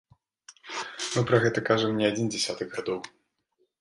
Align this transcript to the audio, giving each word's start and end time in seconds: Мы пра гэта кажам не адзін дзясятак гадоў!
Мы 1.13 1.23
пра 1.31 1.37
гэта 1.43 1.59
кажам 1.69 1.91
не 1.99 2.05
адзін 2.13 2.33
дзясятак 2.37 2.67
гадоў! 2.79 2.99